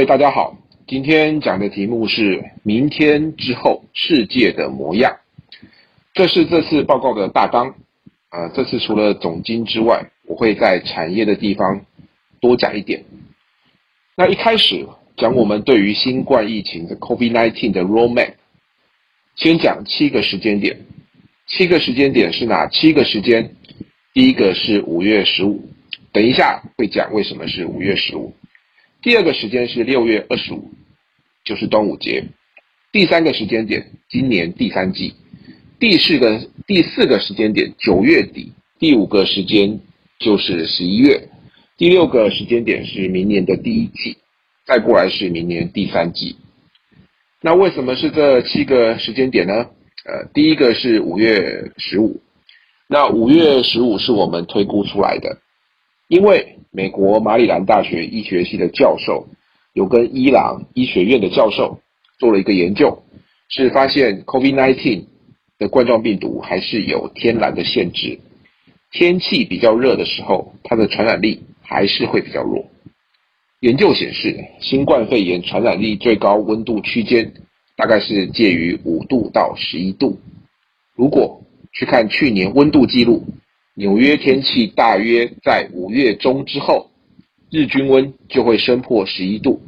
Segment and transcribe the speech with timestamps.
[0.00, 5.14] 位大家好，今天讲的题目是明天之后世界的模样，
[6.14, 7.74] 这是这次报告的大纲。
[8.30, 11.84] 呃，这次除了总经之外，我会在产业的地方
[12.40, 13.04] 多讲一点。
[14.16, 18.32] 那一开始讲我们对于新冠疫情的 COVID-19 的 roadmap，
[19.36, 20.80] 先讲七个时间点。
[21.46, 23.50] 七个时间点是哪七个时间？
[24.14, 25.68] 第一个是五月十五，
[26.10, 28.34] 等一下会讲为什么是五月十五。
[29.02, 30.70] 第二个时间是六月二十五，
[31.44, 32.22] 就是端午节。
[32.92, 35.14] 第三个时间点，今年第三季。
[35.78, 38.52] 第四个第四个时间点，九月底。
[38.78, 39.80] 第五个时间
[40.18, 41.28] 就是十一月。
[41.78, 44.18] 第六个时间点是明年的第一季，
[44.66, 46.36] 再过来是明年第三季。
[47.40, 49.54] 那为什么是这七个时间点呢？
[50.04, 52.20] 呃，第一个是五月十五。
[52.86, 55.38] 那五月十五是我们推估出来的，
[56.10, 56.56] 因为。
[56.72, 59.26] 美国马里兰大学医学系的教授
[59.72, 61.80] 有跟伊朗医学院的教授
[62.16, 63.02] 做了一个研究，
[63.48, 65.06] 是发现 COVID-19
[65.58, 68.20] 的冠状病毒还是有天然的限制。
[68.92, 72.64] 天气比较热的时候，它的传染力还是会比较弱。
[73.58, 77.32] 研究显示，新冠肺炎传染力最高温度区间
[77.76, 80.20] 大概是介于五度到十一度。
[80.94, 83.24] 如果去看去年温度记录。
[83.80, 86.90] 纽约天气大约在五月中之后，
[87.50, 89.62] 日均温就会升破十一度，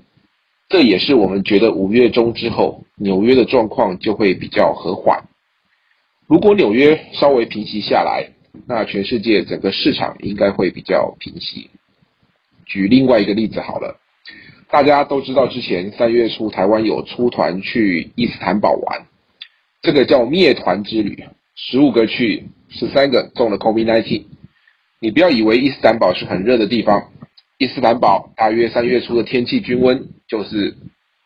[0.68, 5.18] 这也是我们觉得五月中之后纽约的状况就会比较和缓。
[6.26, 8.28] 如果纽约稍微平息下来，
[8.66, 11.70] 那全世界整个市场应该会比较平息。
[12.66, 13.98] 举另外一个例子好了，
[14.68, 19.06] 大家都知道之前三月初台湾有出团去伊斯坦堡玩，
[19.80, 22.48] 这个叫灭团之旅，十五个去。
[22.74, 24.24] 十三个中了 COVID-19，
[24.98, 27.12] 你不要以为伊斯坦堡是很热的地方，
[27.58, 30.74] 伊斯坦堡大约三月初的天气均温就是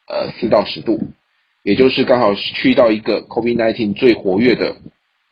[0.08, 0.98] 呃四到十度，
[1.62, 4.74] 也就是刚好去到一个 COVID-19 最活跃的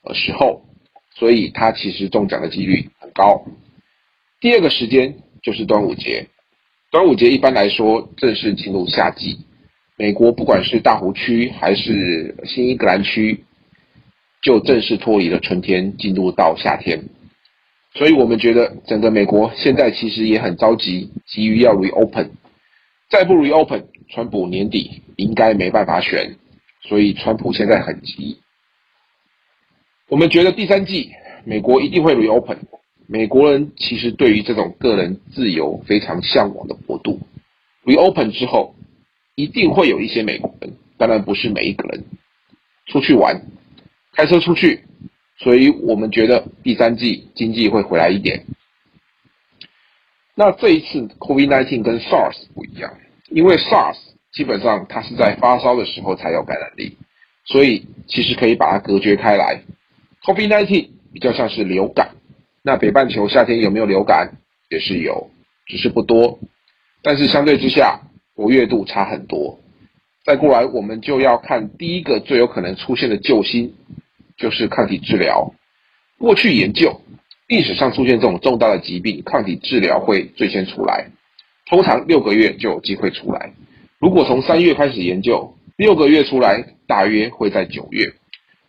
[0.05, 0.63] 呃时候，
[1.17, 3.45] 所以它其实中奖的几率很高。
[4.41, 6.29] 第二个时间就是端午节，
[6.93, 9.37] 端午节一般来说正式进入夏季，
[9.97, 13.45] 美国不管是大湖区还是新英格兰区。
[14.45, 17.03] 就正式脱离了春天，进入到夏天，
[17.95, 22.29] 所以我们觉得整个美国现在其实也很着急，急于要 reopen，
[23.09, 26.37] 再不 reopen，川普年底应该没办法选，
[26.83, 28.39] 所以川普现在很急。
[30.11, 31.11] 我们觉得第三季
[31.47, 32.59] 美国一定会 reopen，
[33.07, 37.19] 美国人其实对于这种个人自由非常向往的国度
[37.87, 38.75] ，reopen 之后
[39.37, 42.05] 一定会有一些美国人，当然不是每一个人
[42.89, 43.41] 出去玩。
[44.15, 44.85] 开车出去，
[45.39, 48.45] 所以我们觉得第三季经济会回来一点。
[50.37, 52.93] 那这一次 COVID-19 跟 SARS 不一样，
[53.31, 53.97] 因为 SARS
[54.33, 56.97] 基本上它是在发烧的时候才有感染力，
[57.45, 59.63] 所以其实可以把它隔绝开来。
[60.25, 62.11] COVID-19 比较像是流感，
[62.63, 64.33] 那北半球夏天有没有流感
[64.71, 65.31] 也是有，
[65.67, 66.39] 只是不多，
[67.03, 68.01] 但是相对之下
[68.35, 69.59] 活跃度差很多。
[70.25, 73.75] 再过来，我们就要看第一个最有可能出现的救星。
[74.37, 75.55] 就是抗体治疗。
[76.19, 77.01] 过去研究
[77.49, 81.11] 历史上出现这种重大的疾病，抗体治疗会最先出来，
[81.67, 83.53] 通常六个月就有机会出来。
[83.99, 88.13] 如果从三月开始研究，六个月出来，大约会在九月。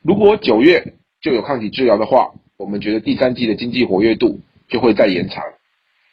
[0.02, 5.44] 如果九月就有抗体治疗的话，我们觉得第三季的经济活跃度就会再延长。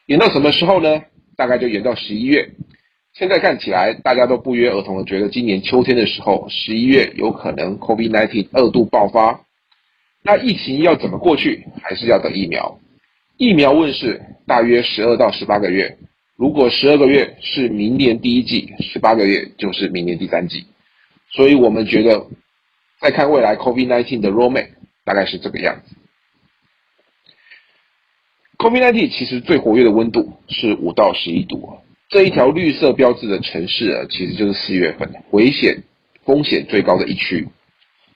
[0.07, 1.03] 延到什么时候呢？
[1.37, 2.51] 大概就延到十一月。
[3.15, 9.45] 现在看起来，大家都不约而同的觉得，今年秋天的时候，十一月有可能 COVID-19 二度爆发。
[10.23, 12.79] 那疫情要怎么过去，还是要等疫苗。
[13.37, 15.99] 疫苗问世大约十二到十八个月，
[16.37, 20.65] 如果十二个月是明年第一季，十八个月就是明年第三季。
[21.31, 22.27] 所以我们觉得，
[22.99, 24.69] 再看未来 COVID-19 的 roadmap
[25.05, 25.97] 大概是这个样子。
[28.57, 31.79] COVID-19 其实最活跃的温度是五到十一度。
[32.13, 35.83] 这一条绿色标志的城市啊，其实就是四月份危险
[36.27, 37.49] 风险最高的一区，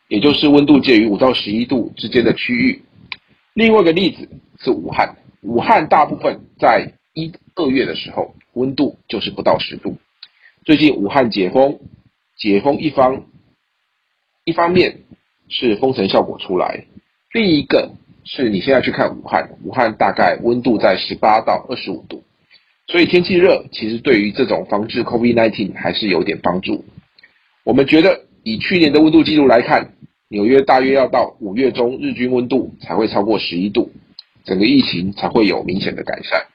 [0.09, 2.83] 也就是温度介于五到十一度之间的区域。
[3.55, 4.29] 另外一个例子
[4.61, 9.97] 是武汉，武汉大部分在一二月的时候温度就是不到十度。
[10.67, 11.81] 最近武汉解封，
[12.37, 13.25] 解封一方
[14.45, 14.95] 一方面
[15.49, 16.85] 是封城效果出来，
[17.33, 17.91] 另一个
[18.25, 22.23] 是你现在去看武汉，武汉大概温度在十八到二十五度。
[22.89, 26.85] 所以天气热，其实对于这种防治 COVID-19 还是有点帮助。
[27.65, 29.95] 我们觉得以去年的温度记录来看，
[30.29, 33.91] 纽约大约要到五月中日均温度才会超过十一度，
[34.45, 36.47] 整个疫情才会有明显的改善。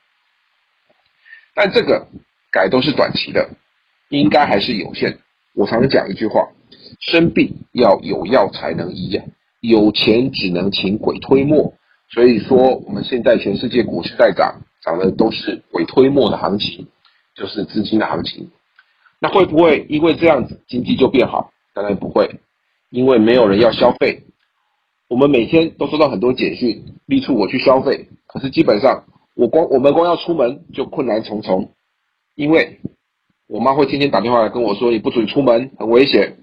[1.53, 2.07] 但这个
[2.49, 3.49] 改都是短期的，
[4.07, 5.19] 应该还是有限。
[5.53, 6.47] 我常讲一句话：
[7.11, 9.25] 生病要有药才能医啊，
[9.59, 11.73] 有钱只能请鬼推磨。
[12.09, 16.87] 所以说，我们现在全世界股市在涨，涨的都是鬼推磨的行情，
[17.35, 18.49] 就是资金的行情。
[19.19, 21.51] 那会不会因为这样子经济就变好？
[21.73, 22.39] 当然不会，
[22.89, 24.23] 因为没有人要消费。
[25.07, 29.03] 我们每天都收到很多简讯，力促我去消费，可是基本上
[29.35, 31.73] 我光我们光要出门就困难重重，
[32.35, 32.79] 因为
[33.47, 36.37] 我妈会天天打电话来跟我说，你不准出门，很危险。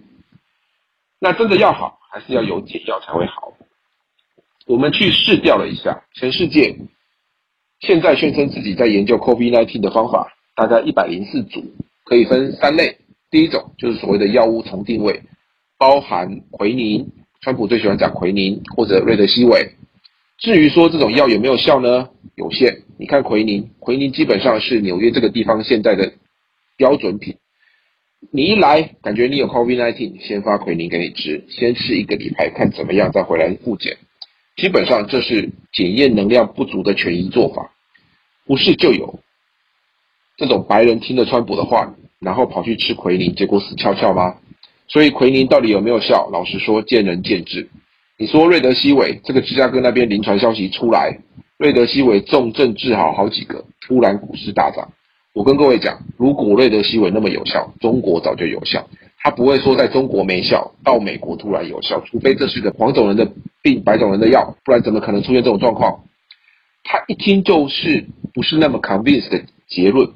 [1.18, 3.52] 那真的要好，还是要有解药才会好。
[4.66, 6.76] 我们去试调了一下，全世界
[7.80, 11.64] 现在宣称自己在研究 COVID-19 的方法，大概一百零四组。
[12.04, 12.96] 可以分三类，
[13.30, 15.20] 第一种就是所谓的药物重定位，
[15.76, 17.06] 包含奎宁，
[17.42, 19.72] 川普最喜欢讲奎宁或者瑞德西韦。
[20.38, 22.08] 至于说这种药有没有效呢？
[22.34, 22.82] 有限。
[22.96, 26.14] 你看奎宁，奎宁基本上是纽约这个地方现在的
[26.78, 27.36] 标准品。
[28.32, 33.98] 你一来感觉你有 COVID-19，先发奎宁给你吃，先吃一个礼拜看怎么样，再回来复检。
[34.58, 37.70] 基本上这是检验能量不足的权宜做法，
[38.44, 39.20] 不是就有。
[40.36, 44.34] 这种白人听了川普的话，然后跑去吃奎宁，结果死翘翘吗？
[44.88, 46.28] 所以奎宁到底有没有效？
[46.32, 47.68] 老实说，见仁见智。
[48.18, 51.16] 你说瑞德西韦这个芝加哥那边临床消息出来，
[51.56, 54.90] 瑞德西韦重症治好好几个，突然股市大涨。
[55.34, 58.88] 我跟各位讲，如果瑞德西韦那么有效，中国早就有效。
[59.20, 63.30] 他不会说在中国没效，到美国突然有效，除非这是个黄种人的
[63.62, 66.04] 病、白种人的药，不然怎么可能出现这种状况？
[66.84, 70.08] 他一听就是不是那么 convince 的结论。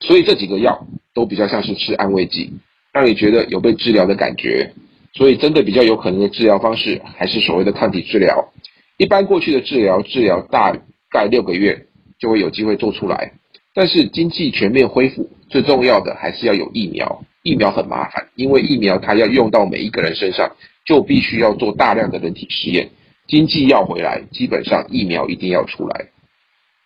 [0.00, 2.52] 所以这几个药都比较像是吃安慰剂，
[2.92, 4.72] 让你觉得有被治疗的感觉。
[5.12, 8.52] 所以真的比较有可能的治疗方式还是所谓的抗体治疗。
[8.96, 10.76] 一般过去的治疗治疗大
[11.10, 11.86] 概六个月
[12.18, 13.32] 就会有机会做出来。
[13.74, 17.22] 但是经济全面恢复，最重要的还是要有疫苗。
[17.44, 20.50] 疫苗很麻烦，因为疫苗它要用到每一个人身上，
[20.86, 22.90] 就必须要做大量的人体实验。
[23.28, 26.08] 经济要回来，基本上疫苗一定要出来。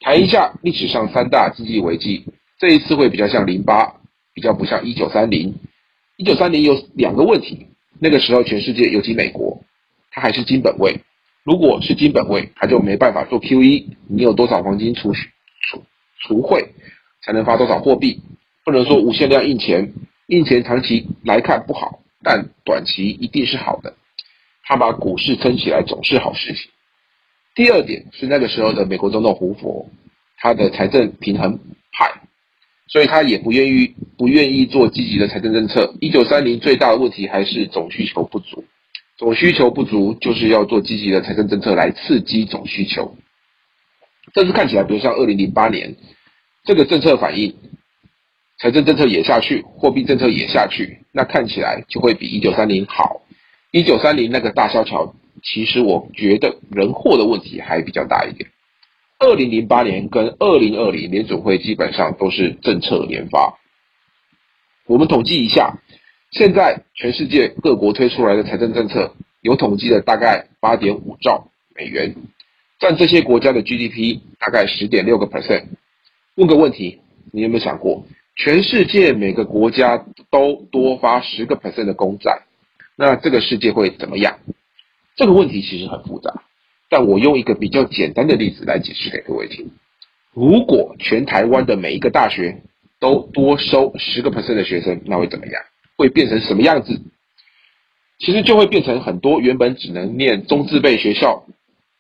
[0.01, 2.25] 谈一下历史上三大经济危机。
[2.59, 3.95] 这一次会比较像零八，
[4.35, 5.55] 比较不像一九三零。
[6.17, 7.69] 一九三零有两个问题，
[8.01, 9.63] 那个时候全世界尤其美国，
[10.11, 11.01] 它还是金本位。
[11.45, 13.87] 如果是金本位，它就没办法做 QE。
[14.09, 15.29] 你有多少黄金储蓄
[15.71, 15.85] 储
[16.21, 16.75] 储汇，
[17.23, 18.21] 才能发多少货币？
[18.65, 19.93] 不能说无限量印钱，
[20.29, 23.95] 印钱长期来看不好，但短期一定是好的。
[24.63, 26.71] 他把股市撑起来总是好事情。
[27.55, 29.91] 第二点是那个时候的美国总统胡佛，
[30.37, 31.59] 他的财政平衡
[31.93, 32.21] 派。
[32.91, 35.95] 所以他也不愿意不愿意做积极的财政政策。
[36.01, 38.65] 一九三零最大的问题还是总需求不足，
[39.19, 43.15] 总需求不足就是要做积极的财政政策来刺激总需求。
[44.33, 45.97] 这次看起来，比如像二零零八年，
[46.65, 47.55] 这个政策反应，
[48.61, 53.23] 财政政策也下去，货币政策也下去，那看起来就会比一九三零好。
[53.71, 58.51] 一九三零那个大萧条，其实我觉得人祸的问题还比较大一点。
[59.21, 63.59] 二零零八年跟二零二零联总会基本上都是政策连发。
[64.87, 65.79] 我们统计一下，
[66.33, 72.15] 现在全世界各国推出来的财政政策，有统计的大概八点五兆美元，
[72.81, 75.65] 占这些国家的 GDP 大概十点六个 percent。
[76.37, 77.01] 问个问题，
[77.33, 78.05] 你有没有想过，
[78.39, 82.43] 全世界每个国家都多发十个 percent 的公债，
[82.97, 84.39] 那这个世界会怎么样？
[85.17, 86.45] 这个问题其实很复杂。
[86.89, 89.73] 但我用一个比较简单的例子来解释给各位听：
[90.33, 92.63] 如果全台湾的每一个大学
[93.01, 95.61] 都多收十个 percent 的学生，那会怎么样？
[95.97, 97.03] 会变成什么样子？
[98.21, 101.45] 其实就会变成很多原本只能念中自备学校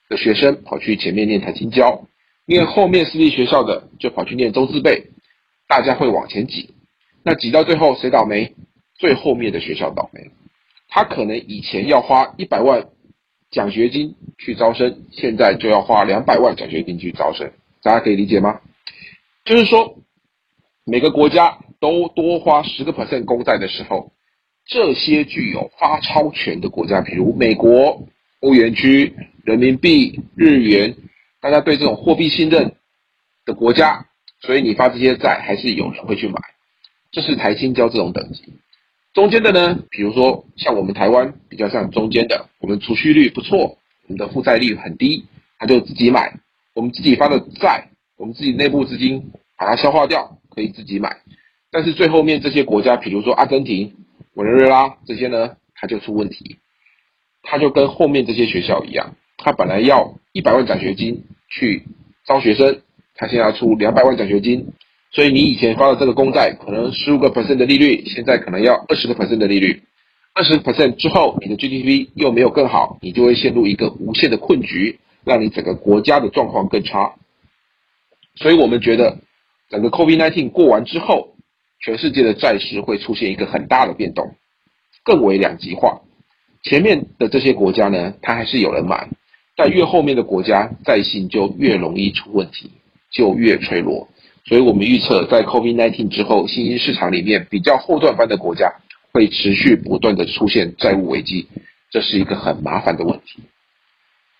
[0.08, 2.06] 的学生跑去前面念台青交，
[2.46, 5.10] 念后面私立学校的就跑去念中自备，
[5.68, 6.74] 大家会往前挤。
[7.22, 8.54] 那挤到最后谁倒霉？
[8.98, 10.30] 最后面的学校倒霉。
[10.88, 12.88] 他可能以前要花一百万。
[13.50, 17.50] 奖学金去招生，现在就要花两百万奖学金去招生，
[17.82, 18.60] 大家可以理解吗？
[19.46, 19.96] 就是说，
[20.84, 24.12] 每个国家都多花十个 percent 公债的时候，
[24.66, 28.06] 这些具有发钞权的国家，比如美国、
[28.40, 30.94] 欧元区、人民币、日元，
[31.40, 32.74] 大家对这种货币信任
[33.46, 34.07] 的国家，
[34.40, 36.40] 所以你发这些债，还是有人会去买。
[37.10, 38.54] 这是台新交这种等级。
[39.14, 45.24] 中间的呢，比如说像我们台湾比较像中间的，我们储蓄率不错，我们的负债率很低，
[45.58, 46.38] 他就自己买，
[46.74, 51.16] 我们自己发的债，我们自己内部资金把它消化掉，可以自己买。
[51.70, 53.92] 但是最后面这些国家，比如说阿根廷、
[54.34, 56.58] 委内瑞拉这些呢，它就出问题，
[57.42, 61.84] 它就跟后面这些学校一样，它本来要一百万奖学金去
[62.24, 62.82] 招学生，
[63.18, 64.64] 他现在要出两百万奖学金，
[65.10, 69.82] 所以你以前发的这个公债可能十五个 percent 的利率，现在可能要二十个 percent 的利率。
[70.34, 77.12] 二十 percent 之后，你的 GDP 又没有更好，你就会陷入一个无限的困局，让你整个国家的状况更差。
[78.36, 79.18] 所以我们觉得，
[79.68, 81.34] 整个 COVID-19 过完之后，
[81.80, 84.36] 全世界的债市会出现一个很大的变动，
[85.02, 86.00] 更为两极化。
[86.62, 89.08] 前面的这些国家呢，它还是有人买，
[89.56, 92.70] 但越后面的国家债信就越容易出问题，
[93.10, 94.08] 就越脆弱。
[94.44, 98.72] 所以我们预测，在 COVID-19 之后，新兴市场里面比较后段班的国家。
[99.10, 101.48] 会持续不断的出现债务危机，
[101.90, 103.42] 这是一个很麻烦的问题。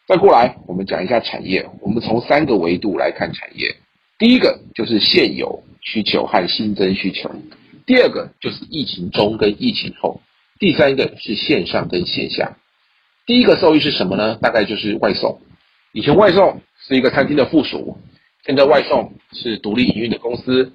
[0.06, 3.74] 再过来，我们讲一下产业，我们从三个维度来看产业。
[4.18, 7.30] 第一个就是现有需求和新增需求，
[7.86, 10.20] 第二个就是疫情中跟疫情后，
[10.60, 12.58] 第三个是线上跟线下。
[13.24, 14.36] 第一个受益是什么呢？
[14.36, 15.40] 大概就是外送。
[15.92, 17.96] 以前外送是一个餐厅的附属，
[18.48, 20.72] 现在外送是独立营运的公司。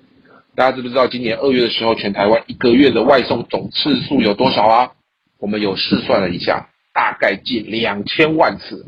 [0.53, 4.91] 大家知不知道今年二月的时候，全台湾一个月的外送总次数有多少啊？
[5.39, 8.85] 我们有试算了一下，大概近两千万次。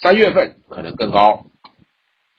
[0.00, 1.44] 三月份可能更高。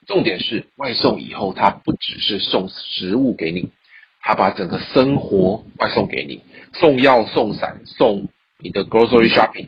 [0.07, 3.69] 重点是外送以后，它不只是送食物给你，
[4.21, 6.41] 它把整个生活外送给你，
[6.73, 9.67] 送药、送伞、送你的 grocery shopping。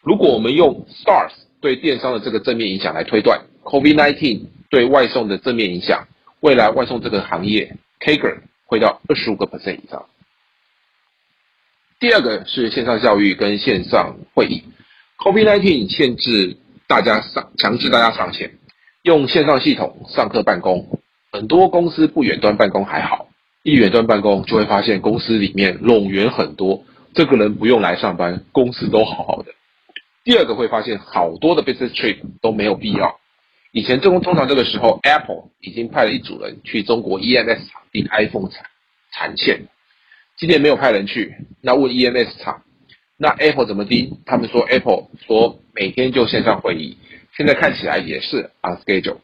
[0.00, 6.08] 如果我们用 Stars 对电商的这个正面影响来推断，COVID-19 对外送的正面影响，
[6.40, 7.76] 未来外送这个行业。
[8.00, 10.06] Kager 会到二十五个 percent 以上。
[12.00, 14.64] 第二个是线上教育跟线上会议
[15.18, 18.58] ，COVID-19 限制大家上，强制大家上线，
[19.02, 20.88] 用线上系统上课办公。
[21.30, 23.28] 很多公司不远端办公还好，
[23.62, 29.52] 一远端办公就会发现公司里面冗员很多，这个人不用来上班，公司都好好的。
[30.24, 33.18] 第二个会发现好多的 business trip 都没有必要。
[33.74, 38.66] 以前，中通常这个时候，Apple 已经派了一组人去中国 EMS 厂订 iPhone 产
[39.10, 39.62] 产线。
[40.36, 42.62] 今年没有派人去，那问 EMS 厂，
[43.16, 44.18] 那 Apple 怎么订？
[44.26, 46.98] 他们说 Apple 说每天就线上会议，
[47.34, 49.16] 现在看起来也是 on schedule。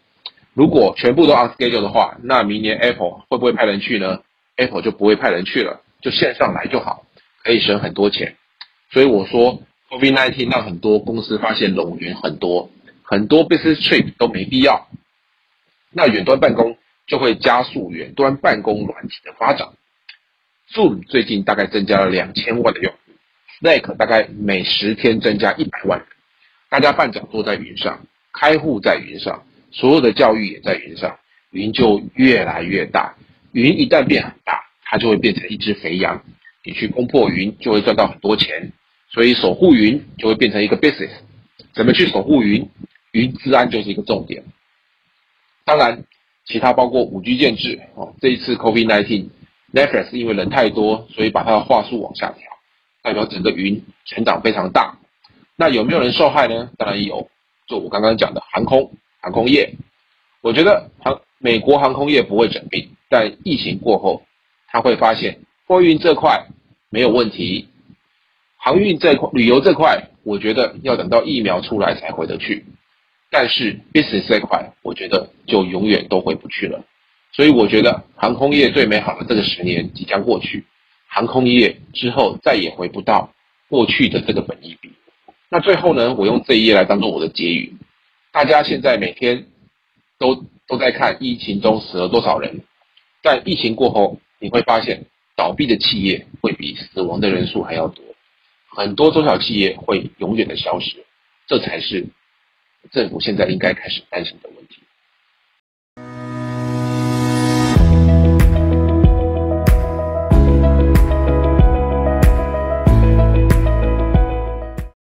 [0.54, 4.22] 如果全部都 on schedule 的话，那明年 Apple 会不会派人去呢
[4.56, 7.04] ？Apple 就不会派人去了，就线上来就好，
[7.44, 8.34] 可以省很多钱。
[8.92, 12.70] 所以我说，COVID-19 让很多公司发现冗员很多。
[13.10, 14.86] 很多 business trip 都没必要，
[15.90, 19.66] 那远端办公就会加速远端办公软体的发展。
[20.74, 22.98] Zoom 最近大概增加了两千万的用户
[23.62, 26.06] ，Slack 大概每十天增加一百万人。
[26.68, 31.18] 大家办讲座在云上，开户在云上，所有的教育也在云上，
[31.50, 33.14] 云就越来越大。
[33.52, 36.22] 云一旦变很大，它就会变成一只肥羊，
[36.62, 38.70] 你去攻破云就会赚到很多钱。
[39.10, 41.12] 所以守护云就会变成一个 business。
[41.72, 42.68] 怎么去守护云？
[43.12, 44.44] 云治安就是一个重点，
[45.64, 46.04] 当然，
[46.46, 48.14] 其他包括五 G 建制哦。
[48.20, 52.42] 这一次 COVID-19，Netflix 因为人太多，所以把它的话术往下调，
[53.02, 54.98] 代表整个云成长非常大。
[55.56, 56.70] 那有没有人受害呢？
[56.76, 57.28] 当然有，
[57.66, 59.74] 就我刚刚讲的航空航空业。
[60.40, 64.22] 我觉得航美国航空业不会整病，但疫情过后，
[64.68, 66.46] 他会发现货运这块
[66.90, 67.68] 没有问题，
[68.56, 72.64] 航运这块、旅游这块，我觉得要等到疫苗出来才回得去。
[73.30, 76.84] 但是 business 这块，我觉得就永远都回不去了。
[77.32, 80.64] 所以我觉得航空业最美好的这个十年即将过去，
[81.06, 83.32] 航空业之后再也回不到
[83.68, 84.90] 过去的这个本益比。
[85.50, 87.74] 那最后呢，我用这一页来当做我的结语。
[88.32, 89.46] 大家现在每天
[90.18, 92.62] 都都在看疫情中死了多少人，
[93.22, 95.04] 但疫情过后，你会发现
[95.36, 98.02] 倒闭的企业会比死亡的人数还要多，
[98.74, 100.96] 很多中小企业会永远的消失，
[101.46, 102.06] 这才是。
[102.90, 104.57] 政府现在应该开始担心的问题。